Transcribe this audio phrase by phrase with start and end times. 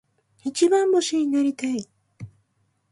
[0.43, 1.87] 一番星になりたい。